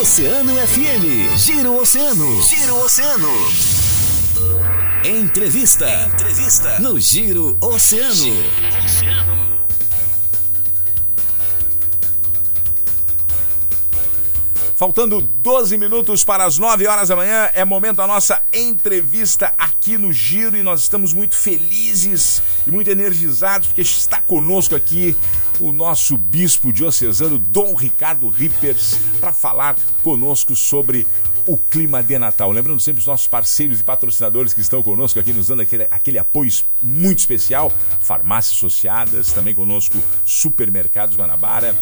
Oceano 0.00 0.54
FM. 0.54 1.36
Giro 1.36 1.76
Oceano. 1.76 2.42
Giro 2.42 2.74
Oceano. 2.76 3.28
Entrevista. 5.04 5.86
Entrevista. 6.06 6.78
No 6.78 6.98
Giro 6.98 7.58
Oceano. 7.60 8.14
Giro 8.14 8.38
Oceano. 8.78 9.60
Faltando 14.74 15.20
12 15.20 15.76
minutos 15.76 16.24
para 16.24 16.46
as 16.46 16.56
9 16.56 16.86
horas 16.86 17.10
da 17.10 17.16
manhã, 17.16 17.50
é 17.52 17.62
momento 17.66 17.98
da 17.98 18.06
nossa 18.06 18.42
entrevista 18.54 19.52
aqui 19.58 19.98
no 19.98 20.10
Giro 20.10 20.56
e 20.56 20.62
nós 20.62 20.80
estamos 20.80 21.12
muito 21.12 21.36
felizes 21.36 22.42
e 22.66 22.70
muito 22.70 22.90
energizados 22.90 23.68
porque 23.68 23.82
está 23.82 24.18
conosco 24.22 24.74
aqui 24.74 25.14
o 25.60 25.72
nosso 25.72 26.16
bispo 26.16 26.72
diocesano 26.72 27.38
Dom 27.38 27.74
Ricardo 27.74 28.28
Rippers 28.28 28.98
para 29.20 29.32
falar 29.32 29.76
conosco 30.02 30.56
sobre 30.56 31.06
o 31.46 31.56
clima 31.56 32.02
de 32.02 32.18
Natal. 32.18 32.50
Lembrando 32.50 32.80
sempre 32.80 33.00
os 33.00 33.06
nossos 33.06 33.26
parceiros 33.26 33.80
e 33.80 33.84
patrocinadores 33.84 34.54
que 34.54 34.60
estão 34.60 34.82
conosco 34.82 35.18
aqui, 35.18 35.32
nos 35.32 35.48
dando 35.48 35.62
aquele, 35.62 35.86
aquele 35.90 36.18
apoio 36.18 36.50
muito 36.82 37.18
especial. 37.18 37.72
Farmácias 38.00 38.56
Associadas, 38.56 39.32
também 39.32 39.54
conosco 39.54 39.98
Supermercados 40.24 41.16
Guanabara, 41.16 41.76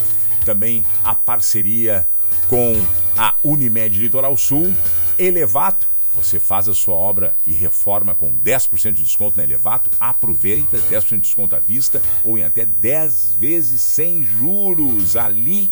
também 0.44 0.84
a 1.04 1.14
parceria 1.14 2.06
com 2.48 2.74
a 3.16 3.34
Unimed 3.44 3.98
Litoral 3.98 4.36
Sul, 4.36 4.74
Elevato, 5.18 5.86
você 6.18 6.40
faz 6.40 6.68
a 6.68 6.74
sua 6.74 6.94
obra 6.94 7.36
e 7.46 7.52
reforma 7.52 8.14
com 8.14 8.36
10% 8.36 8.92
de 8.92 9.04
desconto 9.04 9.36
na 9.36 9.44
Elevato, 9.44 9.90
aproveita, 10.00 10.76
10% 10.90 11.08
de 11.10 11.18
desconto 11.18 11.54
à 11.54 11.60
vista 11.60 12.02
ou 12.24 12.36
em 12.36 12.42
até 12.42 12.66
10 12.66 13.34
vezes 13.38 13.80
sem 13.80 14.22
juros. 14.22 15.16
Ali 15.16 15.70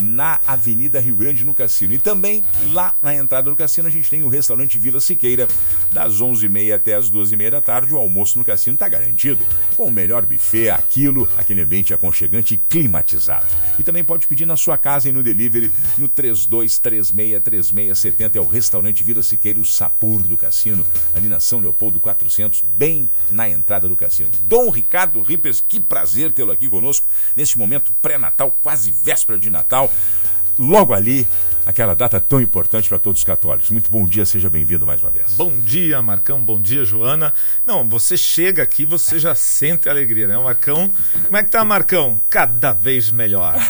na 0.00 0.40
Avenida 0.46 1.00
Rio 1.00 1.16
Grande 1.16 1.44
no 1.44 1.54
Cassino. 1.54 1.94
E 1.94 1.98
também 1.98 2.44
lá 2.72 2.94
na 3.02 3.14
entrada 3.14 3.50
do 3.50 3.56
cassino 3.56 3.88
a 3.88 3.90
gente 3.90 4.10
tem 4.10 4.22
o 4.22 4.28
restaurante 4.28 4.78
Vila 4.78 5.00
Siqueira, 5.00 5.48
das 5.92 6.20
11h30 6.20 6.74
até 6.74 6.94
as 6.94 7.10
12h30 7.10 7.50
da 7.50 7.60
tarde. 7.60 7.94
O 7.94 7.98
almoço 7.98 8.38
no 8.38 8.44
cassino 8.44 8.74
está 8.74 8.88
garantido, 8.88 9.44
com 9.76 9.86
o 9.86 9.90
melhor 9.90 10.26
buffet, 10.26 10.70
aquilo, 10.70 11.28
aquele 11.36 11.62
ambiente 11.62 11.94
aconchegante 11.94 12.54
e 12.54 12.56
climatizado. 12.56 13.46
E 13.78 13.82
também 13.82 14.04
pode 14.04 14.26
pedir 14.26 14.46
na 14.46 14.56
sua 14.56 14.76
casa 14.76 15.08
e 15.08 15.12
no 15.12 15.22
delivery 15.22 15.70
no 15.98 16.08
32363670 16.08 18.36
é 18.36 18.40
o 18.40 18.46
restaurante 18.46 19.04
Vila 19.04 19.22
Siqueira, 19.22 19.60
o 19.60 19.64
sabor 19.64 20.22
do 20.22 20.36
cassino, 20.36 20.84
ali 21.14 21.28
na 21.28 21.40
São 21.40 21.60
Leopoldo 21.60 22.00
400, 22.00 22.62
bem 22.74 23.08
na 23.30 23.48
entrada 23.48 23.88
do 23.88 23.96
cassino. 23.96 24.30
Dom 24.40 24.70
Ricardo 24.70 25.22
Rippers, 25.22 25.60
que 25.60 25.80
prazer 25.80 26.32
tê-lo 26.32 26.52
aqui 26.52 26.68
conosco 26.68 27.06
neste 27.36 27.58
momento 27.58 27.92
pré-natal, 28.00 28.56
quase 28.62 28.90
véspera 28.90 29.38
de 29.38 29.50
Natal. 29.50 29.81
Logo 30.58 30.92
ali, 30.92 31.26
aquela 31.64 31.94
data 31.94 32.20
tão 32.20 32.40
importante 32.40 32.88
para 32.88 32.98
todos 32.98 33.20
os 33.20 33.24
católicos. 33.24 33.70
Muito 33.70 33.90
bom 33.90 34.06
dia, 34.06 34.24
seja 34.24 34.50
bem-vindo 34.50 34.86
mais 34.86 35.02
uma 35.02 35.10
vez. 35.10 35.32
Bom 35.34 35.50
dia, 35.58 36.02
Marcão, 36.02 36.42
bom 36.44 36.60
dia, 36.60 36.84
Joana. 36.84 37.32
Não, 37.64 37.88
você 37.88 38.16
chega 38.16 38.62
aqui, 38.62 38.84
você 38.84 39.18
já 39.18 39.34
sente 39.34 39.88
alegria, 39.88 40.26
né, 40.26 40.36
Marcão? 40.36 40.90
Como 41.24 41.36
é 41.36 41.42
que 41.42 41.50
tá, 41.50 41.64
Marcão? 41.64 42.20
Cada 42.28 42.72
vez 42.72 43.10
melhor. 43.10 43.54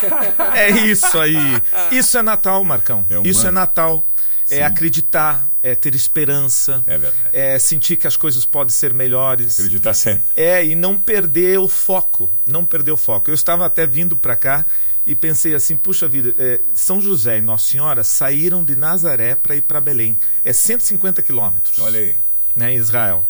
É 0.55 0.71
isso 0.71 1.19
aí. 1.19 1.63
Isso 1.91 2.19
é 2.19 2.23
Natal, 2.23 2.63
Marcão. 2.63 3.07
É 3.09 3.29
isso 3.29 3.47
é 3.47 3.51
Natal. 3.51 4.05
É 4.43 4.45
Sim. 4.45 4.55
É 4.57 4.65
acreditar, 4.65 5.49
é 5.63 5.75
ter 5.75 5.95
esperança. 5.95 6.83
É 6.87 6.99
verdade. 6.99 7.29
É 7.33 7.59
sentir 7.59 7.97
que 7.97 8.07
as 8.07 8.17
coisas 8.17 8.45
podem 8.45 8.73
ser 8.73 8.93
melhores. 8.93 9.59
Acreditar 9.59 9.95
sempre. 9.95 10.25
É, 10.37 10.65
e 10.65 10.75
não 10.75 10.99
perder 10.99 11.59
o 11.59 11.69
foco. 11.69 12.31
Não 12.47 12.65
perder 12.65 12.91
o 12.91 12.97
foco. 12.97 13.31
Eu 13.31 13.35
estava 13.35 13.65
até 13.65 13.87
vindo 13.87 14.17
para 14.17 14.37
cá 14.37 14.67
e 15.07 15.15
pensei 15.15 15.55
assim, 15.55 15.77
puxa 15.77 16.07
vida, 16.07 16.35
é, 16.39 16.61
São 16.75 17.01
José 17.01 17.39
e 17.39 17.43
Nossa 17.43 17.67
Senhora 17.67 18.05
saíram 18.05 18.65
de 18.65 18.77
Nazaré 18.77 19.35
para 19.35 19.57
ir 19.57 19.63
para 19.63 19.81
Belém. 19.81 20.17
É 20.45 20.53
150 20.53 21.23
quilômetros. 21.23 21.79
Olha 21.81 21.99
aí. 21.99 22.15
Né, 22.55 22.73
em 22.73 22.77
Israel. 22.77 23.27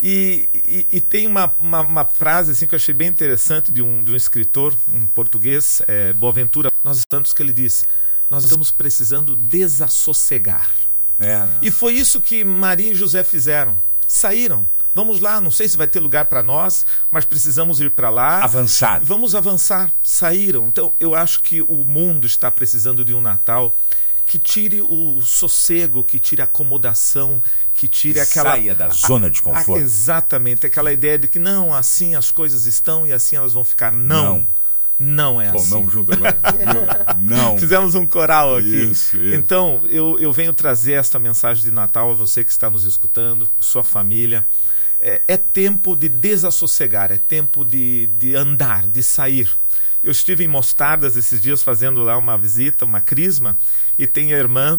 E, 0.00 0.48
e, 0.54 0.86
e 0.90 1.00
tem 1.00 1.26
uma, 1.26 1.52
uma, 1.58 1.80
uma, 1.80 2.04
frase 2.04 2.52
assim 2.52 2.66
que 2.66 2.74
eu 2.74 2.76
achei 2.76 2.94
bem 2.94 3.08
interessante 3.08 3.72
de 3.72 3.82
um, 3.82 4.02
de 4.04 4.12
um 4.12 4.16
escritor, 4.16 4.76
um 4.92 5.06
português, 5.06 5.82
é, 5.88 6.12
Boaventura 6.12 6.70
Nós 6.84 7.02
Santos, 7.12 7.32
que 7.32 7.42
ele 7.42 7.52
diz: 7.52 7.84
Nós 8.30 8.44
estamos 8.44 8.70
precisando 8.70 9.34
desassossegar. 9.34 10.70
É, 11.18 11.38
né? 11.38 11.58
E 11.62 11.70
foi 11.70 11.94
isso 11.94 12.20
que 12.20 12.44
Maria 12.44 12.92
e 12.92 12.94
José 12.94 13.24
fizeram. 13.24 13.76
Saíram 14.06 14.66
Vamos 14.98 15.20
lá, 15.20 15.40
não 15.40 15.52
sei 15.52 15.68
se 15.68 15.76
vai 15.76 15.86
ter 15.86 16.00
lugar 16.00 16.24
para 16.24 16.42
nós, 16.42 16.84
mas 17.08 17.24
precisamos 17.24 17.80
ir 17.80 17.88
para 17.88 18.10
lá. 18.10 18.42
Avançar. 18.42 19.00
Vamos 19.00 19.32
avançar. 19.32 19.92
Saíram. 20.02 20.66
Então, 20.66 20.92
eu 20.98 21.14
acho 21.14 21.40
que 21.40 21.62
o 21.62 21.84
mundo 21.84 22.26
está 22.26 22.50
precisando 22.50 23.04
de 23.04 23.14
um 23.14 23.20
Natal 23.20 23.72
que 24.26 24.40
tire 24.40 24.80
o 24.82 25.20
sossego, 25.22 26.02
que 26.02 26.18
tire 26.18 26.42
a 26.42 26.46
acomodação, 26.46 27.40
que 27.74 27.86
tire 27.86 28.18
aquela. 28.18 28.50
Saia 28.50 28.74
da 28.74 28.88
zona 28.88 29.30
de 29.30 29.40
conforto. 29.40 29.74
A, 29.74 29.78
exatamente, 29.78 30.66
aquela 30.66 30.92
ideia 30.92 31.16
de 31.16 31.28
que 31.28 31.38
não, 31.38 31.72
assim 31.72 32.16
as 32.16 32.32
coisas 32.32 32.66
estão 32.66 33.06
e 33.06 33.12
assim 33.12 33.36
elas 33.36 33.52
vão 33.52 33.62
ficar. 33.62 33.92
Não. 33.92 34.40
não. 34.40 34.46
Não 34.98 35.40
é 35.40 35.52
Bom, 35.52 35.60
assim. 35.60 35.70
não 35.70 35.88
junto 35.88 36.12
agora. 36.12 36.36
não. 37.22 37.56
Fizemos 37.56 37.94
um 37.94 38.04
coral 38.04 38.56
aqui. 38.56 38.90
Isso, 38.90 39.16
isso. 39.16 39.36
Então, 39.36 39.80
eu, 39.88 40.18
eu 40.18 40.32
venho 40.32 40.52
trazer 40.52 40.94
esta 40.94 41.20
mensagem 41.20 41.62
de 41.62 41.70
Natal 41.70 42.10
a 42.10 42.14
você 42.14 42.42
que 42.42 42.50
está 42.50 42.68
nos 42.68 42.82
escutando, 42.82 43.48
sua 43.60 43.84
família 43.84 44.44
é, 45.00 45.22
é 45.28 45.36
tempo 45.36 45.96
de 45.96 46.08
desassossegar, 46.08 47.12
é 47.12 47.18
tempo 47.18 47.64
de, 47.64 48.06
de 48.18 48.34
andar, 48.34 48.86
de 48.86 49.02
sair. 49.02 49.50
Eu 50.02 50.12
estive 50.12 50.44
em 50.44 50.48
Mostardas 50.48 51.16
esses 51.16 51.40
dias 51.40 51.62
fazendo 51.62 52.02
lá 52.02 52.16
uma 52.16 52.36
visita, 52.38 52.84
uma 52.84 53.00
crisma, 53.00 53.56
e 53.98 54.06
tem 54.06 54.32
a 54.32 54.38
irmã 54.38 54.78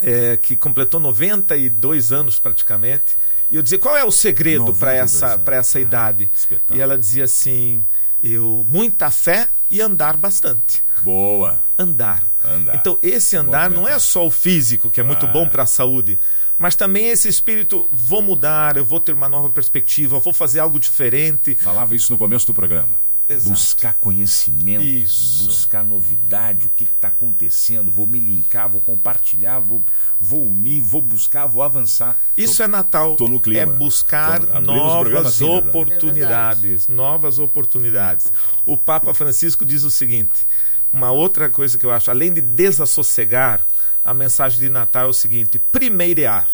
é, 0.00 0.36
que 0.36 0.56
completou 0.56 1.00
92 1.00 2.12
anos 2.12 2.38
praticamente. 2.38 3.16
E 3.50 3.56
eu 3.56 3.62
dizia, 3.62 3.78
qual 3.78 3.96
é 3.96 4.04
o 4.04 4.10
segredo 4.10 4.74
para 4.74 4.92
essa, 4.92 5.40
essa 5.52 5.78
idade? 5.78 6.30
e 6.72 6.80
ela 6.80 6.98
dizia 6.98 7.24
assim, 7.24 7.84
eu 8.22 8.66
muita 8.68 9.10
fé 9.10 9.48
e 9.70 9.80
andar 9.80 10.16
bastante. 10.16 10.84
Boa. 11.02 11.62
Andar. 11.78 12.24
andar. 12.44 12.74
Então 12.74 12.98
esse 13.02 13.36
andar 13.36 13.70
não 13.70 13.86
é 13.86 13.98
só 13.98 14.26
o 14.26 14.30
físico, 14.30 14.90
que 14.90 15.00
é 15.00 15.04
muito 15.04 15.26
bom 15.28 15.46
para 15.48 15.62
a 15.62 15.66
saúde, 15.66 16.18
mas 16.58 16.74
também 16.74 17.08
esse 17.08 17.28
espírito, 17.28 17.88
vou 17.92 18.22
mudar, 18.22 18.76
eu 18.76 18.84
vou 18.84 19.00
ter 19.00 19.12
uma 19.12 19.28
nova 19.28 19.50
perspectiva, 19.50 20.18
vou 20.18 20.32
fazer 20.32 20.60
algo 20.60 20.78
diferente. 20.78 21.54
Falava 21.54 21.94
isso 21.94 22.12
no 22.12 22.18
começo 22.18 22.46
do 22.46 22.54
programa. 22.54 23.06
Exato. 23.28 23.50
Buscar 23.50 23.94
conhecimento, 23.94 24.84
isso. 24.84 25.44
buscar 25.44 25.82
novidade, 25.82 26.66
o 26.66 26.70
que 26.70 26.84
está 26.84 27.08
acontecendo, 27.08 27.90
vou 27.90 28.06
me 28.06 28.20
linkar, 28.20 28.68
vou 28.68 28.80
compartilhar, 28.80 29.58
vou, 29.58 29.82
vou 30.18 30.46
unir, 30.46 30.80
vou 30.80 31.02
buscar, 31.02 31.46
vou 31.46 31.62
avançar. 31.62 32.16
Isso 32.36 32.58
tô, 32.58 32.62
é 32.62 32.66
Natal. 32.68 33.16
Tô 33.16 33.26
no 33.26 33.40
clima. 33.40 33.60
É 33.60 33.66
buscar 33.66 34.40
novas 34.60 35.26
assim, 35.26 35.44
oportunidades. 35.44 36.88
É 36.88 36.92
novas 36.92 37.40
oportunidades. 37.40 38.32
O 38.64 38.76
Papa 38.76 39.12
Francisco 39.12 39.64
diz 39.64 39.82
o 39.82 39.90
seguinte: 39.90 40.46
uma 40.92 41.10
outra 41.10 41.48
coisa 41.48 41.76
que 41.76 41.84
eu 41.84 41.90
acho, 41.90 42.10
além 42.10 42.32
de 42.32 42.40
desassossegar, 42.40 43.66
a 44.04 44.14
mensagem 44.14 44.60
de 44.60 44.68
Natal 44.68 45.06
é 45.06 45.10
o 45.10 45.12
seguinte: 45.12 45.58
primeirear. 45.72 46.46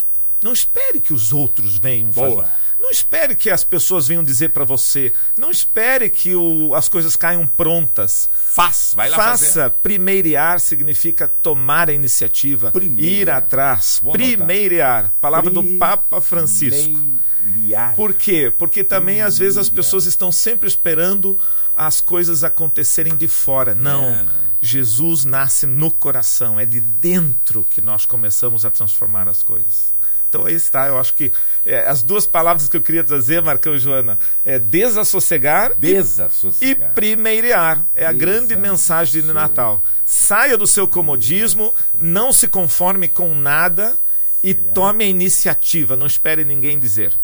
Não 0.42 0.52
espere 0.52 0.98
que 0.98 1.12
os 1.12 1.32
outros 1.32 1.78
venham 1.78 2.10
Boa. 2.10 2.44
fazer. 2.44 2.62
Não 2.82 2.90
espere 2.90 3.36
que 3.36 3.48
as 3.48 3.62
pessoas 3.62 4.08
venham 4.08 4.24
dizer 4.24 4.48
para 4.48 4.64
você. 4.64 5.12
Não 5.38 5.52
espere 5.52 6.10
que 6.10 6.34
o, 6.34 6.74
as 6.74 6.88
coisas 6.88 7.14
caiam 7.14 7.46
prontas. 7.46 8.28
Faz, 8.32 8.92
vai 8.96 9.08
lá 9.08 9.16
Faça. 9.16 9.46
Fazer. 9.46 9.70
Primeirear 9.80 10.58
significa 10.58 11.28
tomar 11.28 11.88
a 11.88 11.92
iniciativa, 11.92 12.72
ir 12.98 13.30
atrás. 13.30 14.00
Vou 14.02 14.12
primeirear. 14.12 15.12
Palavra 15.20 15.48
do 15.48 15.62
Papa 15.78 16.20
Francisco. 16.20 17.00
Primeirear. 17.40 17.94
Por 17.94 18.14
quê? 18.14 18.52
Porque 18.58 18.82
também 18.82 19.22
às 19.22 19.38
vezes 19.38 19.58
as 19.58 19.70
pessoas 19.70 20.04
estão 20.04 20.32
sempre 20.32 20.68
esperando 20.68 21.38
as 21.76 22.00
coisas 22.00 22.44
acontecerem 22.44 23.16
de 23.16 23.28
fora. 23.28 23.74
Não. 23.74 24.04
É, 24.04 24.22
não. 24.22 24.52
Jesus 24.60 25.24
nasce 25.24 25.66
no 25.66 25.90
coração, 25.90 26.58
é 26.58 26.64
de 26.64 26.80
dentro 26.80 27.66
que 27.68 27.80
nós 27.80 28.06
começamos 28.06 28.64
a 28.64 28.70
transformar 28.70 29.28
as 29.28 29.42
coisas. 29.42 29.92
Então 30.28 30.46
aí 30.46 30.54
está, 30.54 30.86
eu 30.86 30.98
acho 30.98 31.12
que 31.14 31.30
é, 31.66 31.86
as 31.86 32.02
duas 32.02 32.26
palavras 32.26 32.66
que 32.66 32.76
eu 32.76 32.80
queria 32.80 33.04
trazer, 33.04 33.42
Marcão 33.42 33.74
e 33.74 33.78
Joana, 33.78 34.18
é 34.44 34.58
desassossegar, 34.58 35.74
desassossegar. 35.74 36.90
e 36.90 36.94
primeirear. 36.94 37.84
É 37.94 38.06
a 38.06 38.12
grande 38.12 38.56
mensagem 38.56 39.20
de 39.20 39.32
Natal. 39.32 39.82
Saia 40.06 40.56
do 40.56 40.66
seu 40.66 40.88
comodismo, 40.88 41.74
não 41.92 42.32
se 42.32 42.48
conforme 42.48 43.08
com 43.08 43.34
nada 43.34 43.94
e 44.42 44.54
tome 44.54 45.04
a 45.04 45.06
iniciativa, 45.08 45.96
não 45.96 46.06
espere 46.06 46.44
ninguém 46.46 46.78
dizer. 46.78 47.14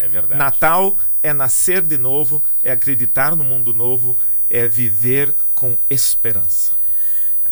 É 0.00 0.08
verdade. 0.08 0.38
Natal 0.38 0.98
é 1.22 1.32
nascer 1.32 1.82
de 1.82 1.98
novo, 1.98 2.42
é 2.62 2.72
acreditar 2.72 3.36
no 3.36 3.44
mundo 3.44 3.74
novo, 3.74 4.16
é 4.48 4.66
viver 4.66 5.34
com 5.54 5.76
esperança. 5.88 6.72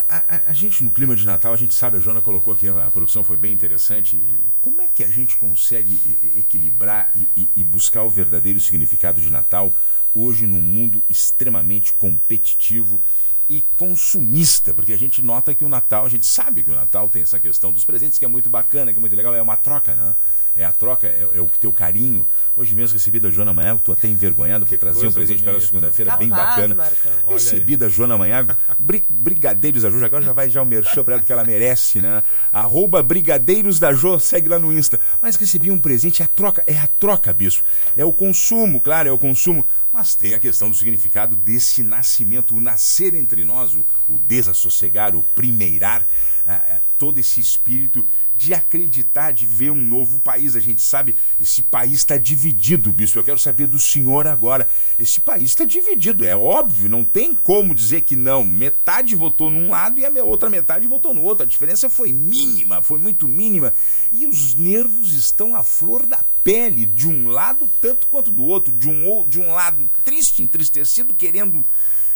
A, 0.08 0.16
a, 0.16 0.42
a, 0.46 0.52
gente, 0.54 0.82
no 0.82 0.90
clima 0.90 1.14
de 1.14 1.26
Natal, 1.26 1.52
a 1.52 1.56
gente 1.56 1.74
sabe, 1.74 1.98
a 1.98 2.00
Joana 2.00 2.22
colocou 2.22 2.54
aqui, 2.54 2.66
a 2.66 2.90
produção 2.90 3.22
foi 3.22 3.36
bem 3.36 3.52
interessante. 3.52 4.18
Como 4.62 4.80
é 4.80 4.86
que 4.86 5.04
a 5.04 5.08
gente 5.08 5.36
consegue 5.36 6.00
equilibrar 6.34 7.12
e, 7.14 7.42
e, 7.42 7.48
e 7.56 7.64
buscar 7.64 8.02
o 8.04 8.08
verdadeiro 8.08 8.58
significado 8.58 9.20
de 9.20 9.30
Natal 9.30 9.70
hoje 10.14 10.46
num 10.46 10.62
mundo 10.62 11.02
extremamente 11.10 11.92
competitivo 11.92 13.00
e 13.48 13.64
consumista, 13.76 14.74
porque 14.74 14.92
a 14.92 14.98
gente 14.98 15.22
nota 15.22 15.54
que 15.54 15.64
o 15.64 15.68
Natal, 15.68 16.04
a 16.04 16.08
gente 16.08 16.26
sabe 16.26 16.62
que 16.62 16.70
o 16.70 16.74
Natal 16.74 17.08
tem 17.08 17.22
essa 17.22 17.38
questão 17.38 17.72
dos 17.72 17.84
presentes 17.84 18.18
que 18.18 18.24
é 18.24 18.28
muito 18.28 18.50
bacana, 18.50 18.92
que 18.92 18.98
é 18.98 19.00
muito 19.00 19.16
legal, 19.16 19.34
é 19.34 19.40
uma 19.40 19.56
troca, 19.56 19.94
né? 19.94 20.14
É 20.58 20.64
a 20.64 20.72
troca, 20.72 21.06
é, 21.06 21.28
é 21.34 21.40
o 21.40 21.46
teu 21.46 21.72
carinho. 21.72 22.26
Hoje 22.56 22.74
mesmo 22.74 22.94
recebi 22.94 23.20
da 23.20 23.30
Joana 23.30 23.52
Manhago, 23.52 23.80
tô 23.80 23.92
até 23.92 24.08
envergonhado 24.08 24.66
por 24.66 24.76
trazer 24.76 25.06
um 25.06 25.12
presente 25.12 25.40
para 25.40 25.52
ela 25.52 25.60
segunda-feira, 25.60 26.16
bem 26.16 26.28
bacana. 26.28 26.74
Marcão. 26.74 27.12
Recebi 27.28 27.76
da 27.76 27.88
Joana 27.88 28.18
Manhago, 28.18 28.56
bri, 28.76 29.04
Brigadeiros 29.08 29.82
da 29.82 29.90
Jo, 29.90 30.04
agora 30.04 30.24
já 30.24 30.32
vai 30.32 30.50
já 30.50 30.60
o 30.60 30.66
merchan 30.66 31.04
para 31.04 31.14
ela, 31.14 31.22
porque 31.22 31.32
ela 31.32 31.44
merece, 31.44 32.00
né? 32.00 32.24
Arroba 32.52 33.00
Brigadeiros 33.04 33.78
da 33.78 33.92
Jo, 33.92 34.18
segue 34.18 34.48
lá 34.48 34.58
no 34.58 34.72
Insta. 34.72 34.98
Mas 35.22 35.36
recebi 35.36 35.70
um 35.70 35.78
presente, 35.78 36.22
é 36.22 36.24
a 36.24 36.28
troca, 36.28 36.64
é 36.66 36.76
a 36.76 36.88
troca, 36.88 37.32
bispo. 37.32 37.64
É 37.96 38.04
o 38.04 38.12
consumo, 38.12 38.80
claro, 38.80 39.08
é 39.08 39.12
o 39.12 39.18
consumo. 39.18 39.64
Mas 39.92 40.16
tem 40.16 40.34
a 40.34 40.40
questão 40.40 40.68
do 40.68 40.76
significado 40.76 41.36
desse 41.36 41.84
nascimento, 41.84 42.56
o 42.56 42.60
nascer 42.60 43.14
entre 43.14 43.37
nós, 43.44 43.74
o, 43.74 43.86
o 44.08 44.18
desassossegar, 44.18 45.14
o 45.14 45.22
primeirar, 45.34 46.04
ah, 46.46 46.80
todo 46.98 47.18
esse 47.20 47.40
espírito 47.40 48.06
de 48.34 48.54
acreditar, 48.54 49.32
de 49.32 49.44
ver 49.44 49.70
um 49.70 49.76
novo 49.76 50.18
país. 50.20 50.56
A 50.56 50.60
gente 50.60 50.80
sabe, 50.80 51.14
esse 51.38 51.60
país 51.60 51.94
está 51.94 52.16
dividido, 52.16 52.90
bispo. 52.90 53.18
Eu 53.18 53.24
quero 53.24 53.38
saber 53.38 53.66
do 53.66 53.78
senhor 53.78 54.26
agora. 54.26 54.66
Esse 54.98 55.20
país 55.20 55.50
está 55.50 55.64
dividido, 55.64 56.24
é 56.24 56.34
óbvio, 56.34 56.88
não 56.88 57.04
tem 57.04 57.34
como 57.34 57.74
dizer 57.74 58.00
que 58.00 58.16
não. 58.16 58.44
Metade 58.44 59.14
votou 59.14 59.50
num 59.50 59.68
lado 59.70 59.98
e 60.00 60.06
a 60.06 60.24
outra 60.24 60.48
metade 60.48 60.86
votou 60.86 61.12
no 61.12 61.22
outro. 61.22 61.42
A 61.42 61.46
diferença 61.46 61.90
foi 61.90 62.12
mínima, 62.14 62.80
foi 62.80 62.98
muito 62.98 63.28
mínima. 63.28 63.74
E 64.10 64.26
os 64.26 64.54
nervos 64.54 65.12
estão 65.12 65.54
à 65.54 65.62
flor 65.62 66.06
da 66.06 66.24
pele, 66.42 66.86
de 66.86 67.08
um 67.08 67.28
lado 67.28 67.68
tanto 67.80 68.06
quanto 68.06 68.30
do 68.30 68.44
outro, 68.44 68.72
de 68.72 68.88
um, 68.88 69.26
de 69.26 69.38
um 69.38 69.52
lado 69.52 69.86
triste, 70.02 70.42
entristecido, 70.42 71.12
querendo 71.12 71.62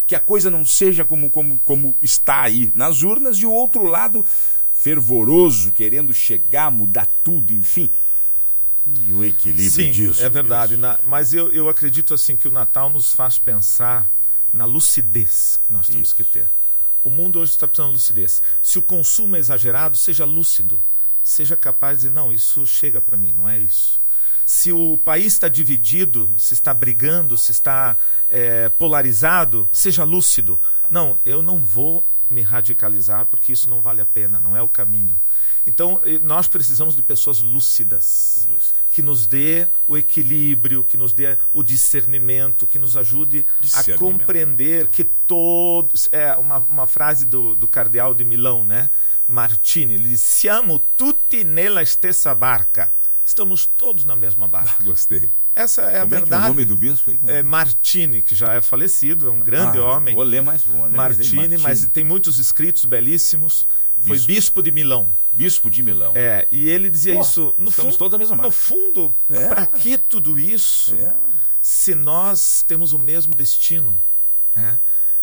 que 0.07 0.15
a 0.15 0.21
coisa 0.21 0.51
não 0.51 0.65
seja 0.65 1.05
como, 1.05 1.31
como, 1.31 1.59
como 1.59 1.95
está 2.03 2.43
aí 2.43 2.71
nas 2.75 3.03
urnas, 3.03 3.39
e 3.39 3.47
o 3.47 3.53
outro 3.53 3.85
lado 3.85 4.25
fervoroso, 4.75 5.73
querendo 5.73 6.13
chegar, 6.13 6.71
mudar 6.71 7.09
tudo, 7.23 7.53
enfim. 7.53 7.91
E 8.87 9.13
o 9.13 9.25
equilíbrio 9.25 9.71
Sim, 9.71 9.93
disso. 9.93 10.23
É 10.23 10.29
verdade, 10.29 10.77
na, 10.77 10.99
mas 11.05 11.33
eu, 11.33 11.51
eu 11.53 11.69
acredito 11.69 12.13
assim 12.13 12.37
que 12.37 12.49
o 12.49 12.51
Natal 12.51 12.91
nos 12.91 13.13
faz 13.13 13.39
pensar 13.39 14.11
na 14.53 14.65
lucidez 14.65 15.61
que 15.65 15.73
nós 15.73 15.87
temos 15.87 16.09
Isso. 16.09 16.17
que 16.17 16.25
ter. 16.25 16.49
O 17.05 17.11
mundo 17.11 17.39
hoje 17.39 17.53
está 17.53 17.67
precisando 17.67 17.93
de 17.93 17.99
lucidez. 17.99 18.43
Se 18.63 18.79
o 18.79 18.83
consumo 18.83 19.37
é 19.37 19.39
exagerado, 19.39 19.97
seja 19.97 20.25
lúcido. 20.25 20.81
Seja 21.23 21.57
capaz 21.57 22.01
de 22.01 22.11
não, 22.11 22.33
isso 22.33 22.67
chega 22.67 23.01
para 23.01 23.17
mim, 23.17 23.33
não 23.33 23.49
é 23.49 23.59
isso. 23.59 24.01
Se 24.53 24.71
o 24.71 24.99
país 24.99 25.33
está 25.33 25.49
dividido, 25.49 26.29
se 26.37 26.53
está 26.53 26.75
brigando, 26.75 27.39
se 27.39 27.53
está 27.53 27.97
é, 28.29 28.69
polarizado, 28.69 29.67
seja 29.73 30.05
lúcido. 30.05 30.61
Não, 30.91 31.17
eu 31.25 31.43
não 31.43 31.65
vou 31.65 32.07
me 32.29 32.43
radicalizar 32.43 33.25
porque 33.25 33.51
isso 33.51 33.71
não 33.71 33.81
vale 33.81 34.03
a 34.03 34.07
pena, 34.07 34.39
não 34.39 34.55
é 34.55 34.61
o 34.61 34.69
caminho. 34.69 35.19
Então, 35.67 36.03
nós 36.21 36.49
precisamos 36.49 36.95
de 36.95 37.01
pessoas 37.01 37.41
lúcidas, 37.41 38.47
que 38.91 39.01
nos 39.01 39.27
dê 39.27 39.69
o 39.89 39.97
equilíbrio, 39.97 40.85
que 40.85 40.99
nos 40.99 41.15
dê 41.15 41.39
o 41.51 41.63
discernimento, 41.63 42.67
que 42.67 42.79
nos 42.79 42.95
ajude 42.95 43.47
a 43.73 43.97
compreender 43.97 44.87
que 44.89 45.05
todos. 45.05 46.11
É 46.13 46.35
uma, 46.35 46.59
uma 46.59 46.87
frase 46.87 47.25
do, 47.25 47.55
do 47.55 47.67
cardeal 47.67 48.13
de 48.13 48.23
Milão, 48.23 48.67
né? 48.67 48.91
Martini, 49.27 49.95
ele 49.95 50.11
diz: 50.11 50.21
Siamo 50.21 50.79
tutti 50.95 51.43
nella 51.43 51.83
stessa 51.87 52.35
barca. 52.35 52.93
Estamos 53.25 53.67
todos 53.67 54.05
na 54.05 54.17
mesma 54.17 54.47
barca. 54.49 54.83
Gostei. 54.85 55.31
Essa 55.55 55.83
é 55.83 55.99
a 55.99 56.03
Como 56.03 56.15
é 56.15 56.19
é 56.19 56.21
o 56.21 56.21
verdade. 56.23 56.49
nome 56.49 56.65
do 56.65 56.77
bispo 56.77 57.11
aí? 57.11 57.21
É 57.27 57.43
Martini, 57.43 58.23
que 58.23 58.35
já 58.35 58.55
é 58.55 58.63
falecido, 58.63 59.29
é 59.29 59.31
um 59.31 59.39
grande 59.41 59.77
Ah, 59.79 59.85
homem. 59.85 60.15
Vou 60.15 60.25
ler 60.25 60.43
mais. 60.43 60.63
Dele, 60.63 60.89
Martini, 60.97 61.59
mas 61.59 61.87
tem 61.89 62.05
muitos 62.05 62.39
escritos 62.39 62.85
belíssimos. 62.87 63.67
Foi 64.01 64.17
Bispo. 64.17 64.27
bispo 64.33 64.63
de 64.63 64.73
Milão. 64.73 65.09
Bispo 65.31 65.71
de 65.71 65.83
Milão. 65.83 66.13
É, 66.17 66.49
e 66.51 66.69
ele 66.69 66.91
dizia 66.91 67.15
Pô, 67.15 67.21
isso. 67.21 67.55
No 67.59 67.69
estamos 67.69 67.95
fundo, 67.95 67.99
todos 67.99 68.13
na 68.13 68.19
mesma 68.19 68.35
no 68.37 68.43
marca. 68.43 68.57
fundo, 68.57 69.15
É. 69.31 69.49
para 69.49 69.67
que 69.67 69.97
tudo 69.99 70.39
isso 70.41 70.95
É. 70.97 71.15
se 71.61 71.95
nós 71.95 72.65
temos 72.67 72.93
o 72.93 72.99
mesmo 72.99 73.35
destino? 73.35 73.97
né? 74.57 74.79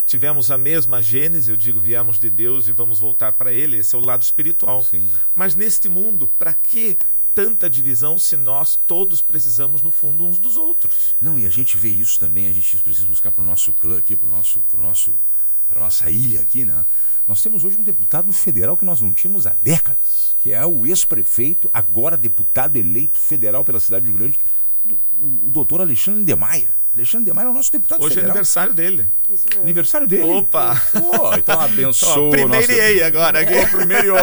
Tivemos 0.05 0.49
a 0.49 0.57
mesma 0.57 1.01
gênese, 1.03 1.51
eu 1.51 1.57
digo, 1.57 1.79
viemos 1.79 2.17
de 2.19 2.29
Deus 2.31 2.67
e 2.67 2.71
vamos 2.71 2.99
voltar 2.99 3.33
para 3.33 3.51
Ele, 3.51 3.77
esse 3.77 3.93
é 3.95 3.97
o 3.97 4.01
lado 4.01 4.23
espiritual. 4.23 4.81
Sim. 4.83 5.07
Mas 5.35 5.55
neste 5.55 5.87
mundo, 5.89 6.27
para 6.39 6.53
que 6.53 6.97
tanta 7.43 7.69
divisão 7.69 8.17
se 8.17 8.35
nós 8.35 8.77
todos 8.85 9.21
precisamos, 9.21 9.81
no 9.81 9.91
fundo, 9.91 10.25
uns 10.25 10.37
dos 10.39 10.57
outros? 10.57 11.15
Não, 11.21 11.39
e 11.39 11.45
a 11.45 11.49
gente 11.49 11.77
vê 11.77 11.87
isso 11.89 12.19
também, 12.19 12.47
a 12.47 12.51
gente 12.51 12.77
precisa 12.79 13.05
buscar 13.07 13.31
para 13.31 13.41
o 13.41 13.45
nosso 13.45 13.71
clã 13.73 13.97
aqui, 13.97 14.13
para 14.15 14.27
nosso, 14.29 14.59
pro 14.69 14.81
nosso, 14.81 15.13
para 15.69 15.79
nossa 15.79 16.09
ilha 16.11 16.41
aqui, 16.41 16.65
né? 16.65 16.85
Nós 17.25 17.41
temos 17.41 17.63
hoje 17.63 17.77
um 17.77 17.83
deputado 17.83 18.33
federal 18.33 18.75
que 18.75 18.83
nós 18.83 18.99
não 18.99 19.13
tínhamos 19.13 19.47
há 19.47 19.55
décadas, 19.61 20.35
que 20.39 20.51
é 20.51 20.65
o 20.65 20.85
ex-prefeito, 20.85 21.69
agora 21.73 22.17
deputado 22.17 22.75
eleito 22.75 23.17
federal 23.17 23.63
pela 23.63 23.79
cidade 23.79 24.03
de 24.05 24.11
Rio 24.11 24.17
Grande, 24.19 24.39
do- 24.83 24.99
o 25.21 25.49
doutor 25.49 25.79
Alexandre 25.79 26.25
de 26.25 26.35
Maia. 26.35 26.77
Alexandre 26.93 27.25
de 27.31 27.33
Maia 27.33 27.45
é 27.47 27.49
o 27.51 27.53
nosso 27.53 27.71
deputado 27.71 27.99
Hoje 28.01 28.13
é 28.13 28.15
federal. 28.15 28.31
aniversário 28.31 28.73
dele. 28.73 29.09
Isso 29.31 29.45
mesmo. 29.47 29.61
Aniversário 29.63 30.07
dele. 30.07 30.23
Opa! 30.23 30.75
Pô, 30.91 31.33
então 31.35 31.59
abençoa. 31.61 32.17
Ó, 32.19 32.27
o 32.27 32.31
primeirei 32.31 32.93
nosso- 32.95 33.05
agora 33.05 33.39
aqui. 33.41 33.53
Ô, 33.53 33.77
primeiro. 33.77 34.15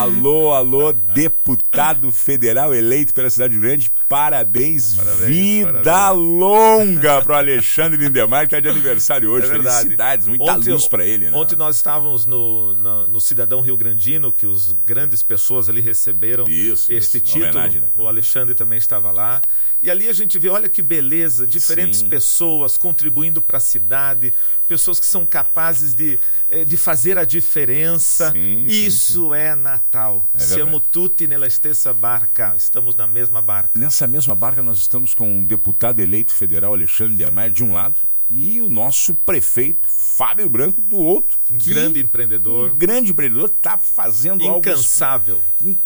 Alô, 0.00 0.52
alô, 0.52 0.92
deputado 0.92 2.12
federal 2.12 2.74
eleito 2.74 3.14
pela 3.14 3.30
cidade 3.30 3.58
Grande. 3.58 3.90
Parabéns, 4.08 4.94
Parabéns, 4.94 5.26
vida 5.26 5.82
parabéns. 5.82 6.22
longa 6.22 7.22
pro 7.22 7.34
Alexandre 7.34 7.96
Lindemann, 7.98 8.44
que 8.44 8.50
tá 8.50 8.60
de 8.60 8.68
aniversário 8.68 9.30
hoje. 9.30 9.46
É 9.46 9.50
verdade. 9.50 9.78
Felicidades, 9.84 10.26
muita 10.28 10.52
Ontem- 10.52 10.72
luz 10.72 10.86
pra 10.86 11.04
ele, 11.04 11.30
né? 11.30 11.36
Ontem 11.36 11.56
nós 11.56 11.76
estávamos 11.76 12.26
no, 12.26 12.72
no, 12.74 13.08
no 13.08 13.20
Cidadão 13.20 13.60
Rio 13.60 13.76
Grandino, 13.76 14.30
que 14.30 14.46
os 14.46 14.72
grandes 14.84 15.22
pessoas 15.22 15.68
ali 15.68 15.80
receberam 15.80 16.44
Isso, 16.46 16.92
este 16.92 17.16
isso. 17.18 17.26
título. 17.26 17.44
Homenagem, 17.50 17.80
né? 17.80 17.88
O 17.96 18.06
Alexandre 18.06 18.54
também 18.54 18.78
estava 18.78 19.10
lá. 19.10 19.40
E 19.82 19.90
ali 19.90 20.08
a 20.08 20.12
gente 20.12 20.38
vê, 20.38 20.48
olha 20.48 20.68
que 20.68 20.82
beleza, 20.82 21.46
diferentes 21.46 22.00
Sim. 22.00 22.08
pessoas 22.08 22.76
contribuindo 22.76 23.40
para 23.42 23.58
a 23.58 23.60
cidade, 23.60 24.32
pessoas 24.68 24.98
que 24.98 25.06
são 25.06 25.24
capazes 25.26 25.94
de, 25.94 26.18
eh, 26.50 26.64
de 26.64 26.76
fazer 26.76 27.18
a 27.18 27.24
diferença. 27.24 28.30
Sim, 28.32 28.64
sim, 28.68 28.86
Isso 28.86 29.34
é 29.34 29.54
Natal. 29.54 29.85
É 30.34 30.38
Siamo 30.38 30.78
tutti 30.78 31.26
nella 31.26 31.48
stessa 31.48 31.94
barca. 31.94 32.54
Estamos 32.54 32.94
na 32.94 33.06
mesma 33.06 33.40
barca. 33.40 33.70
Nessa 33.74 34.06
mesma 34.06 34.34
barca, 34.34 34.62
nós 34.62 34.78
estamos 34.78 35.14
com 35.14 35.40
o 35.40 35.46
deputado 35.46 36.00
eleito 36.00 36.34
federal 36.34 36.74
Alexandre 36.74 37.16
de 37.16 37.30
Maia, 37.30 37.50
de 37.50 37.64
um 37.64 37.72
lado, 37.72 37.98
e 38.28 38.60
o 38.60 38.68
nosso 38.68 39.14
prefeito, 39.14 39.86
Fábio 39.88 40.50
Branco, 40.50 40.80
do 40.80 40.96
outro. 40.96 41.38
Um 41.50 41.56
que- 41.56 41.70
grande 41.70 42.02
empreendedor. 42.02 42.72
Um 42.72 42.76
grande 42.76 43.12
empreendedor, 43.12 43.48
está 43.48 43.78
fazendo 43.78 44.42
algo 44.44 44.58
Incansável. 44.58 45.40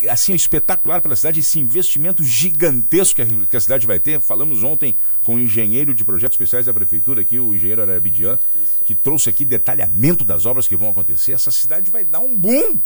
assim 0.09 0.35
espetacular 0.35 1.01
pela 1.03 1.15
cidade 1.15 1.41
esse 1.41 1.61
investimento 1.61 2.25
gigantesco 2.25 3.17
que 3.17 3.23
a, 3.23 3.47
que 3.47 3.57
a 3.57 3.61
cidade 3.61 3.87
vai 3.87 4.01
ter 4.01 4.21
falamos 4.21 4.65
ontem 4.65 4.97
com 5.23 5.35
o 5.35 5.39
engenheiro 5.39 5.95
de 5.95 6.03
projetos 6.05 6.35
especiais 6.35 6.67
da 6.67 6.73
prefeitura 6.75 7.21
aqui 7.21 7.39
o 7.39 7.55
engenheiro 7.55 7.83
Arabidian 7.83 8.39
que 8.85 8.95
trouxe 8.95 9.29
aqui 9.29 9.45
detalhamento 9.45 10.25
das 10.25 10.47
obras 10.47 10.67
que 10.67 10.77
vão 10.77 10.89
acontecer 10.91 11.33
essa 11.33 11.51
cidade 11.51 11.91
vai 11.91 12.05
dar 12.05 12.21
um 12.21 12.35
boom 12.35 12.79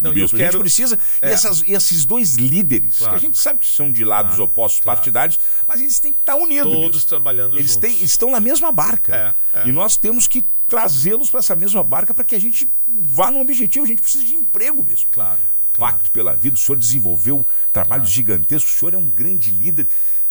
Não, 0.00 0.12
e 0.12 0.18
eu 0.20 0.24
a 0.24 0.28
gente 0.28 0.36
quero- 0.36 0.58
precisa. 0.60 0.98
É. 1.22 1.28
E, 1.30 1.32
essas- 1.32 1.62
e 1.62 1.72
esses 1.72 2.04
dois 2.04 2.34
líderes, 2.34 2.98
Claro. 2.98 3.12
que 3.14 3.18
a 3.18 3.20
gente 3.28 3.38
sabe 3.38 3.60
que 3.60 3.66
são 3.66 3.90
de 3.90 4.04
lados 4.04 4.32
Claro, 4.32 4.44
opostos 4.44 4.80
claro. 4.82 4.98
partidários, 4.98 5.38
mas 5.66 5.80
eles 5.80 5.98
têm 6.00 6.12
que 6.12 6.18
estar 6.20 6.36
unidos. 6.36 6.72
Todos 6.72 6.90
Bispo. 6.96 7.08
trabalhando 7.08 7.56
Eles 7.58 7.72
juntos. 7.72 7.90
têm- 7.90 8.02
estão 8.04 8.30
na 8.30 8.40
mesma 8.40 8.70
barca. 8.70 9.36
É, 9.54 9.60
é. 9.60 9.68
E 9.68 9.72
nós 9.72 9.96
temos 9.96 10.26
que 10.26 10.44
trazê-los 10.68 11.30
para 11.30 11.40
essa 11.40 11.54
mesma 11.54 11.82
barca 11.82 12.12
para 12.12 12.24
que 12.24 12.34
a 12.34 12.40
gente 12.40 12.68
vá 12.86 13.30
num 13.30 13.40
objetivo. 13.40 13.84
A 13.84 13.88
gente 13.88 14.02
precisa 14.02 14.24
de 14.24 14.34
emprego 14.34 14.84
mesmo. 14.84 15.06
Claro. 15.12 15.38
claro. 15.72 15.94
Pacto 15.94 16.10
pela 16.10 16.34
Vida, 16.34 16.54
o 16.56 16.58
senhor 16.58 16.78
desenvolveu 16.78 17.46
trabalhos 17.72 18.08
gigantescos, 18.10 18.74
o 18.74 18.78
senhor 18.78 18.94
é 18.94 18.96
um 18.98 19.08
grande 19.10 19.50
líder. 19.50 19.86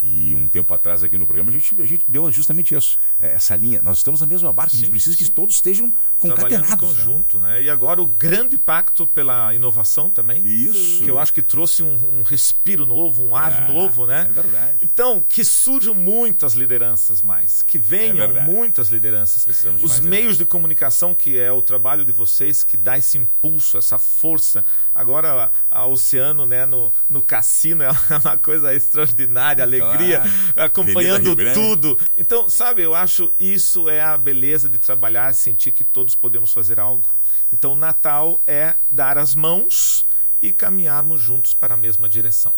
E 0.07 0.35
um 0.35 0.47
tempo 0.47 0.71
atrás 0.71 1.03
aqui 1.03 1.17
no 1.17 1.25
programa 1.25 1.49
a 1.49 1.53
gente, 1.53 1.81
a 1.81 1.85
gente 1.85 2.05
deu 2.07 2.31
justamente 2.31 2.75
isso, 2.75 2.95
é, 3.19 3.33
essa 3.33 3.55
linha. 3.55 3.81
Nós 3.81 3.97
estamos 3.97 4.21
na 4.21 4.27
mesma 4.27 4.53
barca, 4.53 4.73
a 4.73 4.75
gente 4.75 4.85
Sim, 4.85 4.91
precisa 4.91 5.17
que 5.17 5.25
sim. 5.25 5.31
todos 5.31 5.55
estejam 5.55 5.91
concatenados. 6.19 6.75
conjunto, 6.75 7.39
né? 7.39 7.63
E 7.63 7.71
agora 7.71 7.99
o 7.99 8.05
grande 8.05 8.55
pacto 8.55 9.07
pela 9.07 9.51
inovação 9.55 10.07
também. 10.11 10.45
Isso. 10.45 11.03
Que 11.03 11.09
eu 11.09 11.17
acho 11.17 11.33
que 11.33 11.41
trouxe 11.41 11.81
um, 11.81 12.19
um 12.19 12.21
respiro 12.21 12.85
novo, 12.85 13.23
um 13.23 13.35
ar 13.35 13.67
É, 13.67 13.73
novo, 13.73 14.05
né? 14.05 14.27
é 14.29 14.31
verdade. 14.31 14.77
Então, 14.83 15.25
que 15.27 15.43
surjam 15.43 15.95
muitas 15.95 16.53
lideranças 16.53 17.23
mais, 17.23 17.63
que 17.63 17.79
venham 17.79 18.25
É 18.37 18.41
muitas 18.43 18.89
lideranças. 18.89 19.43
Precisamos 19.43 19.79
de 19.79 19.85
Os 19.87 19.93
mais 19.93 20.05
meios 20.05 20.37
de 20.37 20.45
comunicação, 20.45 21.15
que 21.15 21.39
é 21.39 21.51
o 21.51 21.63
trabalho 21.63 22.05
de 22.05 22.11
vocês, 22.11 22.63
que 22.63 22.77
dá 22.77 22.95
esse 22.95 23.17
impulso, 23.17 23.75
essa 23.75 23.97
força. 23.97 24.63
Agora, 24.93 25.51
a, 25.71 25.79
a 25.79 25.85
Oceano, 25.87 26.45
né, 26.45 26.63
no, 26.67 26.93
no 27.09 27.23
cassino, 27.23 27.81
é 27.83 27.89
uma 28.23 28.37
coisa 28.37 28.71
extraordinária, 28.71 29.63
alegria, 29.63 29.94
Avenida 29.95 30.23
acompanhando 30.55 31.23
Rio 31.23 31.35
Grande. 31.35 31.59
tudo. 31.59 31.99
Então, 32.17 32.49
sabe, 32.49 32.81
eu 32.81 32.93
acho 32.93 33.33
isso 33.39 33.89
é 33.89 34.01
a 34.01 34.17
beleza 34.17 34.69
de 34.69 34.77
trabalhar, 34.77 35.33
sentir 35.33 35.71
que 35.71 35.83
todos 35.83 36.15
podemos 36.15 36.53
fazer 36.53 36.79
algo. 36.79 37.09
Então, 37.51 37.75
Natal 37.75 38.41
é 38.45 38.75
dar 38.89 39.17
as 39.17 39.35
mãos 39.35 40.05
e 40.41 40.51
caminharmos 40.51 41.21
juntos 41.21 41.53
para 41.53 41.73
a 41.73 41.77
mesma 41.77 42.07
direção. 42.09 42.53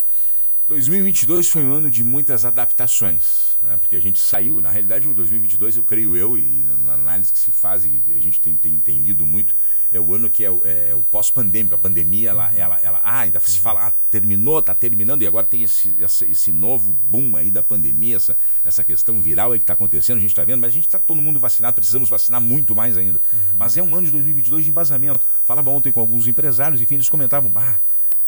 2022 0.67 1.47
foi 1.47 1.63
um 1.63 1.71
ano 1.71 1.89
de 1.89 2.03
muitas 2.03 2.43
adaptações, 2.43 3.57
né? 3.63 3.77
porque 3.77 3.95
a 3.95 4.01
gente 4.01 4.19
saiu, 4.19 4.59
na 4.59 4.69
realidade, 4.69 5.07
o 5.07 5.13
2022, 5.13 5.77
eu 5.77 5.83
creio 5.83 6.15
eu, 6.15 6.38
e 6.38 6.67
na 6.83 6.93
análise 6.93 7.31
que 7.31 7.39
se 7.39 7.51
faz, 7.51 7.86
e 7.86 8.03
a 8.09 8.21
gente 8.21 8.41
tem, 8.41 8.55
tem, 8.57 8.77
tem 8.77 8.97
lido 8.97 9.25
muito, 9.25 9.55
é 9.93 10.00
o 10.00 10.13
ano 10.13 10.29
que 10.29 10.43
é 10.43 10.51
o, 10.51 10.62
é, 10.65 10.93
o 10.93 11.01
pós-pandêmico. 11.03 11.74
A 11.74 11.77
pandemia, 11.77 12.31
ela, 12.31 12.50
uhum. 12.50 12.57
ela, 12.57 12.79
ela, 12.81 13.01
ah, 13.01 13.19
ainda 13.19 13.39
se 13.39 13.59
fala, 13.62 13.88
ah, 13.88 13.93
terminou, 14.12 14.59
está 14.59 14.75
terminando, 14.75 15.21
e 15.21 15.27
agora 15.27 15.45
tem 15.45 15.63
esse, 15.63 15.95
esse, 16.00 16.25
esse, 16.25 16.51
novo 16.51 16.93
boom 17.09 17.38
aí 17.38 17.50
da 17.50 17.63
pandemia, 17.63 18.17
essa, 18.17 18.38
essa 18.65 18.83
questão 18.83 19.21
viral 19.21 19.53
aí 19.53 19.59
que 19.59 19.63
está 19.63 19.74
acontecendo, 19.74 20.17
a 20.17 20.21
gente 20.21 20.31
está 20.31 20.43
vendo, 20.43 20.59
mas 20.59 20.71
a 20.71 20.74
gente 20.74 20.88
está 20.88 21.00
todo 21.00 21.21
mundo 21.21 21.39
vacinado, 21.39 21.75
precisamos 21.75 22.09
vacinar 22.09 22.41
muito 22.41 22.75
mais 22.75 22.97
ainda. 22.97 23.21
Uhum. 23.33 23.39
Mas 23.57 23.77
é 23.77 23.81
um 23.81 23.95
ano 23.95 24.07
de 24.07 24.12
2022 24.12 24.65
de 24.65 24.71
embasamento. 24.71 25.25
Falava 25.45 25.69
ontem 25.69 25.93
com 25.93 26.01
alguns 26.01 26.27
empresários, 26.27 26.81
enfim, 26.81 26.95
eles 26.95 27.07
comentavam, 27.07 27.50
bah, 27.50 27.79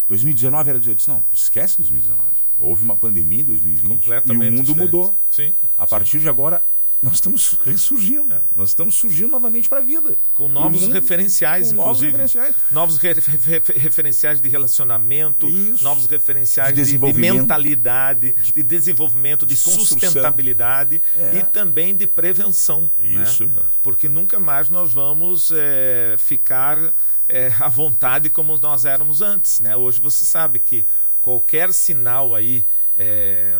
2019 0.10 0.70
era. 0.70 0.80
Eu 0.80 0.96
disse, 0.96 1.08
não, 1.08 1.24
esquece 1.32 1.78
2019. 1.78 2.22
Houve 2.60 2.84
uma 2.84 2.96
pandemia 2.96 3.42
em 3.42 3.46
2020 3.46 4.06
e 4.06 4.32
o 4.32 4.51
mundo 4.51 4.75
mudou. 4.75 5.16
Sim, 5.30 5.54
a 5.78 5.88
partir 5.88 6.18
sim. 6.18 6.24
de 6.24 6.30
agora, 6.30 6.62
nós 7.01 7.13
estamos 7.15 7.58
ressurgindo. 7.65 8.34
É. 8.34 8.41
Nós 8.53 8.70
estamos 8.70 8.96
surgindo 8.96 9.29
novamente 9.32 9.70
para 9.70 9.79
a 9.79 9.82
vida. 9.82 10.18
Com 10.34 10.50
novos 10.50 10.86
referenciais, 10.88 11.72
com 11.72 11.82
inclusive. 11.82 12.12
Novos 12.12 12.34
referenciais. 12.34 12.56
Novos 12.72 12.98
re 12.98 13.13
re 13.13 13.79
referenciais 13.79 14.41
de 14.41 14.50
relacionamento, 14.50 15.48
Isso. 15.48 15.84
novos 15.84 16.08
referenciais 16.08 16.74
de, 16.75 16.84
de, 16.84 16.98
de 16.98 17.13
mentalidade, 17.13 18.36
de 18.53 18.63
desenvolvimento, 18.63 19.46
de, 19.46 19.56
de 19.56 19.60
sustentabilidade 19.62 21.01
é. 21.15 21.38
e 21.38 21.44
também 21.44 21.96
de 21.96 22.06
prevenção. 22.06 22.91
Né? 22.98 23.24
Isso. 23.24 23.46
Né? 23.46 23.62
Porque 23.82 24.10
nunca 24.10 24.38
mais 24.38 24.70
nós 24.70 24.91
vamos 24.91 25.51
é, 25.53 26.15
ficar 26.18 26.94
é, 27.29 27.48
à 27.62 27.70
vontade 27.70 28.29
como 28.29 28.58
nós 28.58 28.84
éramos 28.84 29.22
antes. 29.22 29.62
Né? 29.62 29.74
Hoje 29.74 30.01
você 30.01 30.25
sabe 30.25 30.60
que 30.60 30.86
qualquer 31.22 31.72
sinal 31.72 32.36
aí 32.36 32.65
é, 33.00 33.58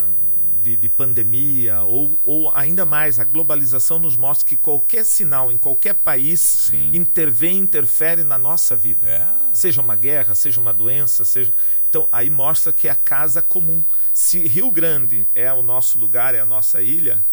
de, 0.60 0.76
de, 0.76 0.88
pandemia 0.90 1.80
ou, 1.80 2.20
ou 2.22 2.54
ainda 2.54 2.84
mais 2.84 3.18
a 3.18 3.24
globalização 3.24 3.98
nos 3.98 4.14
mostra 4.18 4.46
que 4.46 4.56
qualquer 4.56 5.04
sinal 5.06 5.50
em 5.50 5.56
qualquer 5.56 5.94
país 5.94 6.40
Sim. 6.40 6.90
intervém, 6.94 7.58
interfere 7.58 8.22
na 8.22 8.36
nossa 8.36 8.76
vida. 8.76 9.08
É. 9.08 9.26
Seja 9.54 9.80
uma 9.80 9.96
guerra, 9.96 10.34
seja 10.34 10.60
uma 10.60 10.74
doença, 10.74 11.24
seja. 11.24 11.50
Então 11.88 12.06
aí 12.12 12.28
mostra 12.28 12.70
que 12.70 12.86
é 12.86 12.90
a 12.90 12.94
casa 12.94 13.40
comum. 13.40 13.82
Se 14.12 14.46
Rio 14.46 14.70
Grande 14.70 15.26
é 15.34 15.50
o 15.50 15.62
nosso 15.62 15.98
lugar, 15.98 16.34
é 16.34 16.40
a 16.40 16.44
nossa 16.44 16.82
ilha, 16.82 17.24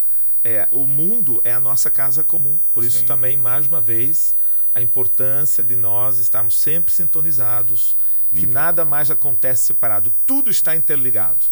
é, 0.44 0.66
o 0.72 0.88
mundo 0.88 1.42
é 1.44 1.52
a 1.52 1.60
nossa 1.60 1.92
casa 1.92 2.24
comum. 2.24 2.58
Por 2.74 2.86
isso 2.86 3.00
Sim. 3.00 3.06
também, 3.06 3.36
mais 3.36 3.68
uma 3.68 3.82
vez, 3.82 4.34
a 4.74 4.80
importância 4.80 5.62
de 5.62 5.76
nós 5.76 6.20
estarmos 6.20 6.56
sempre 6.56 6.94
sintonizados, 6.94 7.98
que 8.34 8.46
nada 8.46 8.86
mais 8.86 9.10
acontece 9.10 9.66
separado, 9.66 10.14
tudo 10.26 10.52
está 10.52 10.76
interligado. 10.76 11.46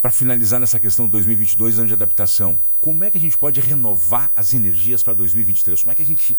Para 0.00 0.10
finalizar 0.12 0.60
nessa 0.60 0.78
questão 0.78 1.06
de 1.06 1.12
2022, 1.12 1.78
ano 1.78 1.88
de 1.88 1.94
adaptação, 1.94 2.58
como 2.80 3.02
é 3.02 3.10
que 3.10 3.18
a 3.18 3.20
gente 3.20 3.36
pode 3.36 3.60
renovar 3.60 4.30
as 4.36 4.54
energias 4.54 5.02
para 5.02 5.12
2023? 5.14 5.80
Como 5.80 5.90
é 5.90 5.94
que 5.94 6.02
a 6.02 6.06
gente 6.06 6.38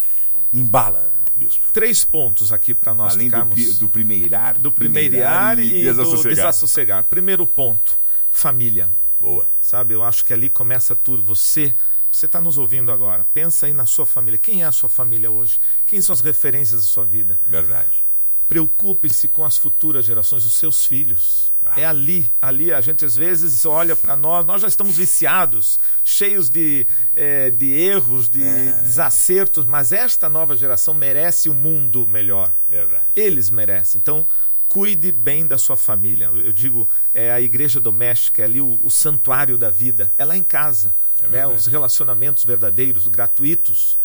embala, 0.54 1.14
Bispo? 1.36 1.72
Três 1.74 2.06
pontos 2.06 2.54
aqui 2.54 2.74
para 2.74 2.96
nós 2.96 3.14
Além 3.14 3.28
ficarmos... 3.28 3.74
do, 3.78 3.80
do 3.86 3.90
primeirar, 3.90 4.58
do 4.58 4.72
primeirar 4.72 5.60
e, 5.60 5.64
e 5.64 5.84
desassocegar. 5.84 6.24
do 6.24 6.36
desassossegar. 6.36 7.04
Primeiro 7.04 7.46
ponto, 7.46 8.00
família. 8.30 8.90
Boa. 9.20 9.46
Sabe, 9.62 9.94
eu 9.94 10.04
acho 10.04 10.24
que 10.24 10.32
ali 10.32 10.50
começa 10.50 10.96
tudo. 10.96 11.22
Você 11.24 11.76
você 12.12 12.26
está 12.26 12.42
nos 12.42 12.58
ouvindo 12.58 12.92
agora. 12.92 13.26
Pensa 13.34 13.68
aí 13.68 13.74
na 13.74 13.86
sua 13.86 14.06
família. 14.06 14.40
Quem 14.40 14.64
é 14.64 14.66
a 14.66 14.72
sua 14.72 14.90
família 14.90 15.30
hoje? 15.30 15.60
Quem 15.86 16.02
são 16.02 16.14
as 16.14 16.22
referências 16.22 16.82
da 16.82 16.88
sua 16.88 17.06
vida? 17.06 17.40
Verdade. 17.46 18.04
Preocupe-se 18.50 19.30
com 19.30 19.46
as 19.46 19.56
futuras 19.56 20.04
gerações, 20.04 20.44
os 20.44 20.54
seus 20.54 20.86
filhos. 20.86 21.54
Ah. 21.64 21.80
É 21.80 21.86
ali, 21.86 22.30
ali 22.42 22.74
a 22.74 22.82
gente 22.82 23.06
às 23.06 23.16
vezes 23.16 23.66
olha 23.66 23.96
para 23.96 24.18
nós, 24.18 24.46
nós 24.46 24.62
já 24.62 24.68
estamos 24.68 24.98
viciados, 24.98 25.80
cheios 26.04 26.50
de, 26.50 26.86
é, 27.16 27.50
de 27.50 27.72
erros, 27.72 28.28
de 28.28 28.44
é. 28.44 28.72
desacertos, 28.82 29.64
mas 29.64 29.92
esta 29.94 30.28
nova 30.28 30.58
geração 30.58 30.94
merece 30.94 31.50
um 31.50 31.54
mundo 31.54 32.06
melhor. 32.06 32.52
Verdade. 32.68 33.06
Eles 33.16 33.50
merecem. 33.50 34.02
Então, 34.02 34.28
cuide 34.68 35.12
bem 35.12 35.48
da 35.48 35.58
sua 35.58 35.78
família. 35.78 36.26
Eu 36.26 36.52
digo, 36.52 36.90
é 37.14 37.32
a 37.32 37.40
igreja 37.40 37.80
doméstica, 37.80 38.42
é 38.42 38.46
ali 38.46 38.60
o, 38.60 38.80
o 38.82 38.90
santuário 38.90 39.58
da 39.58 39.70
vida, 39.70 40.12
é 40.18 40.26
lá 40.26 40.36
em 40.36 40.44
casa 40.44 40.94
é 41.22 41.28
né, 41.28 41.48
os 41.48 41.68
relacionamentos 41.68 42.44
verdadeiros, 42.44 43.08
gratuitos. 43.08 43.98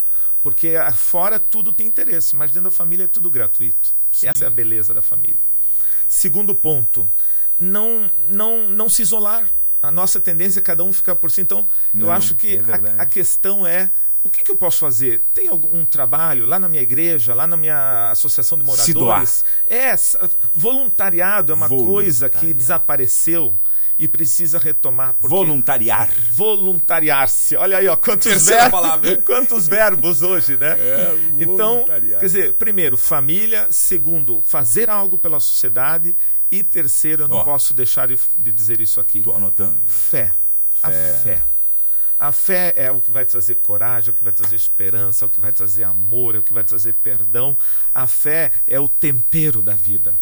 Porque 0.43 0.73
fora 0.93 1.39
tudo 1.39 1.73
tem 1.73 1.87
interesse, 1.87 2.35
mas 2.35 2.51
dentro 2.51 2.69
da 2.69 2.75
família 2.75 3.05
é 3.05 3.07
tudo 3.07 3.29
gratuito. 3.31 3.95
Sim. 4.15 4.29
Essa 4.29 4.45
é 4.45 4.47
a 4.47 4.49
beleza 4.49 4.93
da 4.93 5.01
família. 5.01 5.35
Segundo 6.07 6.55
ponto, 6.55 7.09
não, 7.59 8.09
não, 8.29 8.69
não 8.69 8.87
se 8.87 9.01
isolar. 9.01 9.49
A 9.81 9.91
nossa 9.91 10.21
tendência 10.21 10.59
é 10.59 10.63
cada 10.63 10.85
um 10.85 10.93
ficar 10.93 11.17
por 11.17 11.29
si. 11.29 11.41
Então, 11.41 11.67
não, 11.93 12.07
eu 12.07 12.11
acho 12.11 12.33
que 12.33 12.55
é 12.55 12.59
a, 12.97 13.03
a, 13.03 13.05
questão 13.05 13.67
é 13.67 13.91
o 14.23 14.29
que, 14.29 14.41
que, 14.41 14.51
eu 14.51 14.55
posso 14.55 14.79
fazer? 14.79 15.23
Tem 15.33 15.49
algum 15.49 15.83
trabalho 15.83 16.45
lá 16.45 16.57
na 16.57 16.69
minha 16.69 16.81
igreja, 16.81 17.35
lá 17.35 17.45
na 17.45 17.57
minha 17.57 18.09
associação 18.09 18.57
de 18.57 18.63
moradores? 18.63 19.43
É, 19.67 19.93
voluntariado 20.53 21.51
é 21.51 21.55
uma 21.55 21.67
coisa 21.67 22.29
que 22.29 22.53
desapareceu 22.53 23.57
e 23.97 24.07
precisa 24.07 24.59
retomar. 24.59 25.15
Voluntariar. 25.19 26.09
Voluntariar-se. 26.31 27.55
Olha 27.55 27.77
aí, 27.77 27.87
ó, 27.87 27.95
quantos, 27.95 28.45
ver... 28.45 29.21
quantos 29.23 29.67
verbos 29.67 30.21
hoje, 30.21 30.57
né? 30.57 30.77
É, 30.77 31.15
então, 31.39 31.85
quer 31.85 32.19
dizer, 32.19 32.53
primeiro, 32.53 32.97
família. 32.97 33.67
Segundo, 33.71 34.41
fazer 34.41 34.89
algo 34.89 35.17
pela 35.17 35.39
sociedade. 35.39 36.15
E 36.51 36.61
terceiro, 36.61 37.23
eu 37.23 37.27
não 37.27 37.43
posso 37.43 37.73
deixar 37.73 38.07
de, 38.07 38.19
de 38.37 38.51
dizer 38.51 38.79
isso 38.79 38.99
aqui. 38.99 39.19
Estou 39.19 39.35
anotando. 39.35 39.79
Fé. 39.85 40.31
fé. 40.73 40.83
A 40.83 40.91
fé. 40.91 41.43
A 42.17 42.31
fé 42.31 42.73
é 42.77 42.91
o 42.91 43.01
que 43.01 43.11
vai 43.11 43.25
trazer 43.25 43.55
coragem, 43.55 44.09
é 44.09 44.13
o 44.13 44.15
que 44.15 44.23
vai 44.23 44.31
trazer 44.31 44.55
esperança, 44.55 45.25
é 45.25 45.27
o 45.27 45.29
que 45.29 45.39
vai 45.39 45.51
trazer 45.51 45.83
amor, 45.83 46.35
é 46.35 46.39
o 46.39 46.43
que 46.43 46.53
vai 46.53 46.63
trazer 46.63 46.93
perdão. 46.93 47.57
A 47.93 48.07
fé 48.07 48.53
é 48.67 48.79
o 48.79 48.87
tempero 48.87 49.61
da 49.61 49.73
vida 49.73 50.15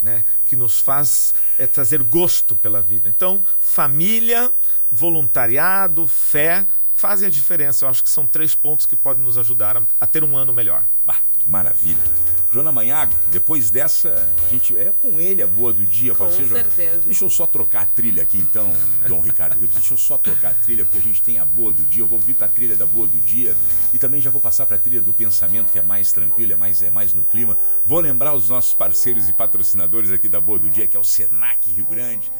né, 0.00 0.24
que 0.44 0.56
nos 0.56 0.80
faz 0.80 1.34
é, 1.58 1.66
trazer 1.66 2.02
gosto 2.02 2.56
pela 2.56 2.80
vida. 2.80 3.08
Então, 3.08 3.44
família, 3.58 4.52
voluntariado, 4.90 6.06
fé 6.06 6.66
fazem 6.92 7.26
a 7.26 7.30
diferença. 7.30 7.84
Eu 7.84 7.88
acho 7.88 8.02
que 8.02 8.10
são 8.10 8.26
três 8.26 8.54
pontos 8.54 8.86
que 8.86 8.96
podem 8.96 9.22
nos 9.22 9.38
ajudar 9.38 9.76
a, 9.76 9.82
a 10.00 10.06
ter 10.06 10.22
um 10.22 10.36
ano 10.36 10.52
melhor. 10.52 10.84
Bah, 11.04 11.20
que 11.38 11.50
maravilha. 11.50 12.39
Joana 12.52 12.72
Manhago, 12.72 13.14
depois 13.30 13.70
dessa, 13.70 14.28
a 14.44 14.48
gente 14.50 14.76
é 14.76 14.92
com 14.98 15.20
ele 15.20 15.40
a 15.40 15.46
boa 15.46 15.72
do 15.72 15.84
dia, 15.86 16.12
pode 16.16 16.36
com 16.36 16.42
ser? 16.42 16.48
certeza. 16.48 17.02
Deixa 17.04 17.24
eu 17.24 17.30
só 17.30 17.46
trocar 17.46 17.82
a 17.82 17.86
trilha 17.86 18.24
aqui 18.24 18.38
então, 18.38 18.74
Dom 19.06 19.20
Ricardo. 19.20 19.64
Deixa 19.68 19.94
eu 19.94 19.98
só 19.98 20.18
trocar 20.18 20.50
a 20.50 20.54
trilha, 20.54 20.84
porque 20.84 20.98
a 20.98 21.00
gente 21.00 21.22
tem 21.22 21.38
a 21.38 21.44
boa 21.44 21.72
do 21.72 21.84
dia. 21.84 22.02
Eu 22.02 22.08
vou 22.08 22.18
vir 22.18 22.34
para 22.34 22.48
a 22.48 22.50
trilha 22.50 22.74
da 22.74 22.84
boa 22.84 23.06
do 23.06 23.18
dia 23.20 23.56
e 23.94 23.98
também 23.98 24.20
já 24.20 24.32
vou 24.32 24.40
passar 24.40 24.66
para 24.66 24.74
a 24.74 24.78
trilha 24.80 25.00
do 25.00 25.12
pensamento, 25.12 25.70
que 25.70 25.78
é 25.78 25.82
mais 25.82 26.10
tranquila, 26.10 26.54
é 26.54 26.56
mais, 26.56 26.82
é 26.82 26.90
mais 26.90 27.14
no 27.14 27.22
clima. 27.22 27.56
Vou 27.86 28.00
lembrar 28.00 28.34
os 28.34 28.48
nossos 28.48 28.74
parceiros 28.74 29.28
e 29.28 29.32
patrocinadores 29.32 30.10
aqui 30.10 30.28
da 30.28 30.40
boa 30.40 30.58
do 30.58 30.68
dia, 30.68 30.88
que 30.88 30.96
é 30.96 31.00
o 31.00 31.04
Senac 31.04 31.70
Rio 31.70 31.86
Grande. 31.86 32.32